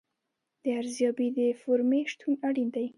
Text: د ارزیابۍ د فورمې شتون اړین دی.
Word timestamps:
د 0.63 0.65
ارزیابۍ 0.79 1.29
د 1.37 1.39
فورمې 1.61 1.99
شتون 2.11 2.33
اړین 2.47 2.69
دی. 2.75 2.87